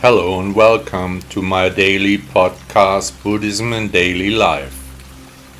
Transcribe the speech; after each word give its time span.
Hello 0.00 0.38
and 0.38 0.54
welcome 0.54 1.22
to 1.22 1.42
my 1.42 1.68
daily 1.68 2.18
podcast, 2.18 3.20
Buddhism 3.24 3.72
and 3.72 3.90
Daily 3.90 4.30
Life. 4.30 4.78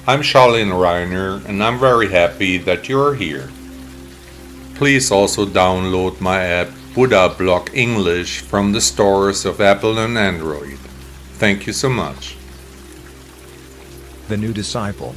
I'm 0.07 0.20
Charlene 0.20 0.70
Reiner 0.70 1.45
and 1.46 1.61
I'm 1.61 1.80
very 1.80 2.09
happy 2.09 2.56
that 2.59 2.88
you 2.88 3.01
are 3.01 3.16
here. 3.16 3.51
Please 4.77 5.10
also 5.10 5.45
download 5.45 6.20
my 6.20 6.41
app 6.45 6.69
Buddha 6.95 7.34
Blog 7.37 7.70
English 7.74 8.43
from 8.43 8.70
the 8.70 8.80
stores 8.80 9.45
of 9.45 9.60
Apple 9.60 9.98
and 9.98 10.16
Android. 10.16 10.79
Thank 11.41 11.66
you 11.66 11.73
so 11.73 11.88
much. 11.88 12.37
The 14.29 14.37
New 14.37 14.52
Disciple 14.52 15.16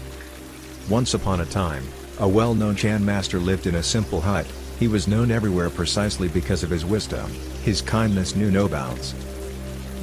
Once 0.90 1.13
upon 1.13 1.41
a 1.41 1.45
time, 1.45 1.84
a 2.17 2.27
well-known 2.27 2.76
Chan 2.76 3.05
master 3.05 3.38
lived 3.38 3.67
in 3.67 3.76
a 3.76 3.84
simple 3.84 4.21
hut. 4.21 4.48
He 4.81 4.88
was 4.88 5.08
known 5.08 5.30
everywhere 5.30 5.70
precisely 5.70 6.27
because 6.27 6.63
of 6.63 6.71
his 6.71 6.84
wisdom. 6.84 7.30
His 7.62 7.84
kindness 7.84 8.35
knew 8.35 8.49
no 8.49 8.67
bounds. 8.67 9.12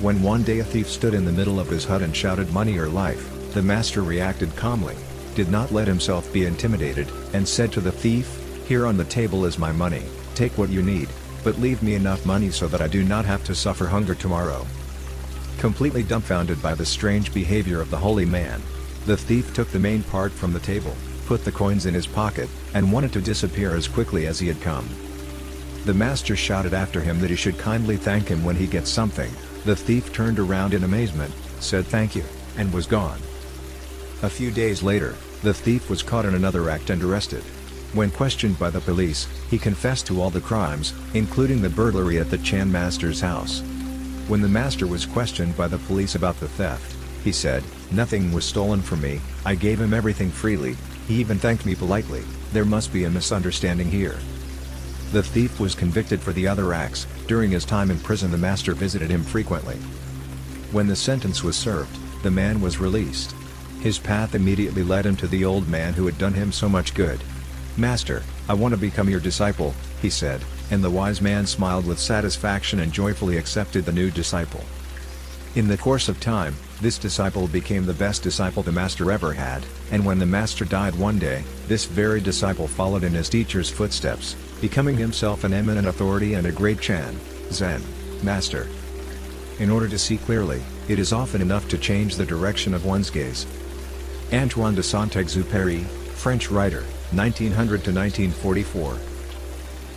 When 0.00 0.22
one 0.22 0.44
day 0.44 0.60
a 0.60 0.64
thief 0.64 0.88
stood 0.88 1.14
in 1.14 1.24
the 1.24 1.32
middle 1.32 1.58
of 1.58 1.68
his 1.68 1.84
hut 1.84 2.00
and 2.00 2.14
shouted 2.14 2.52
money 2.52 2.78
or 2.78 2.86
life, 2.86 3.52
the 3.54 3.60
master 3.60 4.02
reacted 4.02 4.54
calmly, 4.54 4.94
did 5.34 5.50
not 5.50 5.72
let 5.72 5.88
himself 5.88 6.32
be 6.32 6.44
intimidated, 6.44 7.10
and 7.32 7.46
said 7.48 7.72
to 7.72 7.80
the 7.80 7.90
thief, 7.90 8.30
Here 8.68 8.86
on 8.86 8.96
the 8.96 9.04
table 9.04 9.46
is 9.46 9.58
my 9.58 9.72
money, 9.72 10.04
take 10.36 10.56
what 10.56 10.70
you 10.70 10.80
need, 10.80 11.08
but 11.42 11.58
leave 11.58 11.82
me 11.82 11.94
enough 11.94 12.24
money 12.24 12.52
so 12.52 12.68
that 12.68 12.80
I 12.80 12.86
do 12.86 13.02
not 13.02 13.24
have 13.24 13.42
to 13.46 13.56
suffer 13.56 13.88
hunger 13.88 14.14
tomorrow. 14.14 14.64
Completely 15.58 16.04
dumbfounded 16.04 16.62
by 16.62 16.76
the 16.76 16.86
strange 16.86 17.34
behavior 17.34 17.80
of 17.80 17.90
the 17.90 17.98
holy 17.98 18.26
man, 18.26 18.62
the 19.06 19.16
thief 19.16 19.52
took 19.52 19.72
the 19.72 19.80
main 19.80 20.04
part 20.04 20.30
from 20.30 20.52
the 20.52 20.60
table, 20.60 20.94
put 21.28 21.44
the 21.44 21.52
coins 21.52 21.84
in 21.84 21.92
his 21.92 22.06
pocket, 22.06 22.48
and 22.72 22.90
wanted 22.90 23.12
to 23.12 23.20
disappear 23.20 23.76
as 23.76 23.86
quickly 23.86 24.26
as 24.26 24.38
he 24.38 24.48
had 24.48 24.60
come. 24.62 24.88
The 25.84 25.92
master 25.92 26.34
shouted 26.34 26.72
after 26.72 27.02
him 27.02 27.20
that 27.20 27.28
he 27.28 27.36
should 27.36 27.58
kindly 27.58 27.98
thank 27.98 28.28
him 28.28 28.42
when 28.42 28.56
he 28.56 28.66
gets 28.66 28.88
something, 28.88 29.30
the 29.66 29.76
thief 29.76 30.10
turned 30.10 30.38
around 30.38 30.72
in 30.72 30.84
amazement, 30.84 31.34
said 31.60 31.84
thank 31.86 32.16
you, 32.16 32.24
and 32.56 32.72
was 32.72 32.86
gone. 32.86 33.20
A 34.22 34.30
few 34.30 34.50
days 34.50 34.82
later, 34.82 35.16
the 35.42 35.52
thief 35.52 35.90
was 35.90 36.02
caught 36.02 36.24
in 36.24 36.34
another 36.34 36.70
act 36.70 36.88
and 36.88 37.04
arrested. 37.04 37.42
When 37.92 38.10
questioned 38.10 38.58
by 38.58 38.70
the 38.70 38.80
police, 38.80 39.28
he 39.50 39.58
confessed 39.58 40.06
to 40.06 40.22
all 40.22 40.30
the 40.30 40.40
crimes, 40.40 40.94
including 41.12 41.60
the 41.60 41.68
burglary 41.68 42.18
at 42.18 42.30
the 42.30 42.38
Chan 42.38 42.72
master's 42.72 43.20
house. 43.20 43.60
When 44.28 44.40
the 44.40 44.48
master 44.48 44.86
was 44.86 45.04
questioned 45.04 45.58
by 45.58 45.68
the 45.68 45.78
police 45.78 46.14
about 46.14 46.40
the 46.40 46.48
theft, 46.48 46.96
he 47.22 47.32
said, 47.32 47.62
Nothing 47.90 48.32
was 48.32 48.46
stolen 48.46 48.80
from 48.80 49.02
me, 49.02 49.20
I 49.44 49.54
gave 49.54 49.78
him 49.78 49.92
everything 49.92 50.30
freely, 50.30 50.76
he 51.08 51.14
even 51.14 51.38
thanked 51.38 51.64
me 51.64 51.74
politely, 51.74 52.22
there 52.52 52.66
must 52.66 52.92
be 52.92 53.04
a 53.04 53.10
misunderstanding 53.10 53.90
here. 53.90 54.18
The 55.12 55.22
thief 55.22 55.58
was 55.58 55.74
convicted 55.74 56.20
for 56.20 56.34
the 56.34 56.46
other 56.46 56.74
acts, 56.74 57.06
during 57.26 57.50
his 57.50 57.64
time 57.64 57.90
in 57.90 57.98
prison 57.98 58.30
the 58.30 58.36
master 58.36 58.74
visited 58.74 59.10
him 59.10 59.24
frequently. 59.24 59.76
When 60.70 60.86
the 60.86 60.94
sentence 60.94 61.42
was 61.42 61.56
served, 61.56 61.98
the 62.22 62.30
man 62.30 62.60
was 62.60 62.78
released. 62.78 63.34
His 63.80 63.98
path 63.98 64.34
immediately 64.34 64.82
led 64.82 65.06
him 65.06 65.16
to 65.16 65.26
the 65.26 65.46
old 65.46 65.66
man 65.66 65.94
who 65.94 66.04
had 66.04 66.18
done 66.18 66.34
him 66.34 66.52
so 66.52 66.68
much 66.68 66.92
good. 66.92 67.24
Master, 67.78 68.22
I 68.46 68.52
want 68.52 68.74
to 68.74 68.80
become 68.80 69.08
your 69.08 69.20
disciple, 69.20 69.74
he 70.02 70.10
said, 70.10 70.42
and 70.70 70.84
the 70.84 70.90
wise 70.90 71.22
man 71.22 71.46
smiled 71.46 71.86
with 71.86 71.98
satisfaction 71.98 72.80
and 72.80 72.92
joyfully 72.92 73.38
accepted 73.38 73.86
the 73.86 73.92
new 73.92 74.10
disciple. 74.10 74.62
In 75.54 75.66
the 75.66 75.78
course 75.78 76.08
of 76.08 76.20
time, 76.20 76.54
this 76.80 76.98
disciple 76.98 77.48
became 77.48 77.86
the 77.86 77.94
best 77.94 78.22
disciple 78.22 78.62
the 78.62 78.70
master 78.70 79.10
ever 79.10 79.32
had, 79.32 79.64
and 79.90 80.04
when 80.04 80.18
the 80.18 80.26
master 80.26 80.64
died 80.64 80.94
one 80.94 81.18
day, 81.18 81.42
this 81.66 81.86
very 81.86 82.20
disciple 82.20 82.68
followed 82.68 83.02
in 83.02 83.14
his 83.14 83.28
teacher's 83.28 83.70
footsteps, 83.70 84.36
becoming 84.60 84.96
himself 84.96 85.44
an 85.44 85.54
eminent 85.54 85.88
authority 85.88 86.34
and 86.34 86.46
a 86.46 86.52
great 86.52 86.80
Chan, 86.80 87.18
Zen, 87.50 87.82
master. 88.22 88.68
In 89.58 89.70
order 89.70 89.88
to 89.88 89.98
see 89.98 90.18
clearly, 90.18 90.62
it 90.86 90.98
is 90.98 91.12
often 91.12 91.40
enough 91.40 91.66
to 91.70 91.78
change 91.78 92.16
the 92.16 92.26
direction 92.26 92.74
of 92.74 92.84
one's 92.84 93.10
gaze. 93.10 93.46
Antoine 94.32 94.74
de 94.74 94.82
Saint-Exupéry, 94.82 95.84
French 96.12 96.50
writer, 96.50 96.82
1900 97.12 97.82
to 97.84 97.92
1944. 97.92 98.98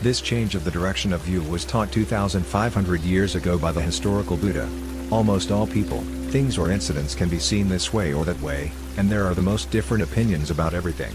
This 0.01 0.21
change 0.21 0.55
of 0.55 0.63
the 0.63 0.71
direction 0.71 1.13
of 1.13 1.21
view 1.21 1.43
was 1.43 1.65
taught 1.65 1.91
2,500 1.91 3.01
years 3.01 3.35
ago 3.35 3.59
by 3.59 3.71
the 3.71 3.81
historical 3.81 4.37
Buddha. 4.37 4.67
Almost 5.11 5.51
all 5.51 5.67
people, 5.67 5.99
things 6.29 6.57
or 6.57 6.71
incidents 6.71 7.13
can 7.15 7.27
be 7.27 7.37
seen 7.37 7.67
this 7.67 7.91
way 7.91 8.13
or 8.13 8.23
that 8.23 8.39
way, 8.41 8.71
and 8.97 9.09
there 9.09 9.25
are 9.25 9.33
the 9.33 9.41
most 9.41 9.69
different 9.69 10.03
opinions 10.03 10.49
about 10.49 10.73
everything. 10.73 11.13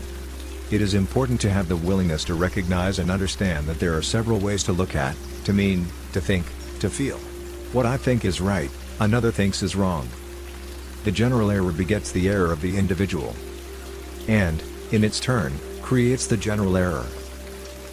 It 0.71 0.83
is 0.83 0.93
important 0.93 1.41
to 1.41 1.51
have 1.51 1.67
the 1.67 1.77
willingness 1.77 2.23
to 2.25 2.35
recognize 2.35 2.99
and 2.99 3.11
understand 3.11 3.67
that 3.67 3.81
there 3.81 3.97
are 3.97 4.03
several 4.03 4.39
ways 4.39 4.63
to 4.65 4.73
look 4.75 4.95
at, 4.95 5.17
to 5.45 5.55
mean, 5.55 5.87
to 6.13 6.21
think, 6.21 6.45
to 6.81 6.91
feel. 6.91 7.17
What 7.73 7.87
I 7.87 7.97
think 7.97 8.27
is 8.27 8.39
right, 8.39 8.71
another 9.01 9.31
thinks 9.31 9.63
is 9.63 9.75
wrong. 9.75 10.07
The 11.05 11.13
general 11.13 11.51
error 11.51 11.73
begets 11.73 12.13
the 12.13 12.29
error 12.29 12.53
of 12.53 12.61
the 12.61 12.77
individual. 12.77 13.35
And, 14.29 14.63
in 14.93 15.05
its 15.05 15.21
turn, 15.21 15.55
creates 15.81 16.27
the 16.27 16.37
general 16.37 16.77
error. 16.77 17.07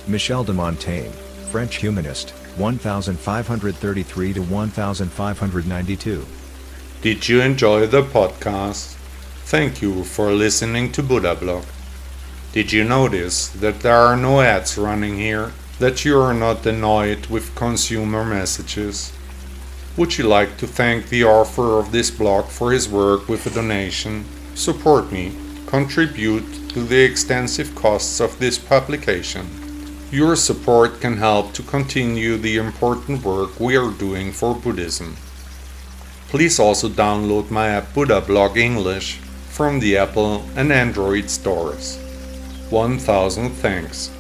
Michel 0.08 0.44
de 0.44 0.52
Montaigne, 0.52 1.14
French 1.50 1.76
humanist, 1.76 2.34
1533 2.58 4.34
to 4.34 4.42
1592. 4.42 6.26
Did 7.02 7.28
you 7.28 7.42
enjoy 7.42 7.88
the 7.88 8.02
podcast? 8.02 8.94
Thank 9.46 9.82
you 9.82 10.04
for 10.04 10.32
listening 10.32 10.92
to 10.94 11.04
Buddha 11.04 11.36
Blog. 11.36 11.66
Did 12.54 12.72
you 12.72 12.84
notice 12.84 13.50
that 13.50 13.82
there 13.82 13.96
are 13.96 14.16
no 14.16 14.42
ads 14.42 14.78
running 14.78 15.18
here? 15.18 15.52
That 15.80 16.06
you 16.06 16.20
are 16.20 16.34
not 16.34 16.66
annoyed 16.66 17.26
with 17.28 17.56
consumer 17.56 18.24
messages? 18.24 19.12
Would 19.98 20.18
you 20.18 20.28
like 20.28 20.58
to 20.58 20.68
thank 20.68 21.10
the 21.10 21.24
author 21.24 21.80
of 21.80 21.92
this 21.92 22.10
blog 22.10 22.46
for 22.46 22.72
his 22.72 22.88
work 22.88 23.28
with 23.28 23.46
a 23.46 23.50
donation? 23.50 24.26
Support 24.56 25.12
me, 25.12 25.36
contribute 25.68 26.70
to 26.70 26.84
the 26.84 27.04
extensive 27.04 27.76
costs 27.76 28.20
of 28.20 28.40
this 28.40 28.58
publication. 28.58 29.63
Your 30.14 30.36
support 30.36 31.02
can 31.02 31.18
help 31.18 31.54
to 31.54 31.64
continue 31.64 32.38
the 32.38 32.58
important 32.58 33.26
work 33.26 33.60
we 33.60 33.76
are 33.76 33.90
doing 33.90 34.32
for 34.32 34.54
Buddhism. 34.54 35.18
Please 36.30 36.60
also 36.60 36.88
download 36.88 37.50
my 37.50 37.70
app 37.70 37.96
Buddha 37.96 38.22
Blog 38.22 38.56
English 38.56 39.16
from 39.50 39.80
the 39.80 39.98
Apple 39.98 40.46
and 40.56 40.72
Android 40.72 41.32
stores. 41.32 41.98
1000 42.70 43.50
thanks. 43.54 44.12